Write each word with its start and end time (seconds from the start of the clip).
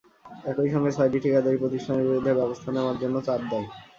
একই 0.45 0.69
সঙ্গে 0.73 0.91
ছয়টি 0.93 1.17
ঠিকাদারি 1.23 1.57
প্রতিষ্ঠানের 1.59 2.05
বিরুদ্ধে 2.07 2.37
ব্যবস্থা 2.39 2.69
নেওয়ার 2.71 2.97
জন্য 3.01 3.15
চাপ 3.27 3.41
দেয়। 3.51 3.67